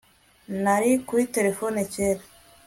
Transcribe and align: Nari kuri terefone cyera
Nari 0.63 0.91
kuri 1.07 1.23
terefone 1.35 1.79
cyera 1.93 2.23